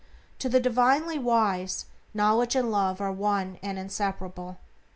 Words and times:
To 0.39 0.49
the 0.49 0.59
divinely 0.59 1.19
wise, 1.19 1.85
knowledge 2.11 2.55
and 2.55 2.71
Love 2.71 2.99
are 3.01 3.11
one 3.11 3.59
and 3.61 3.77
inseparable. 3.77 4.57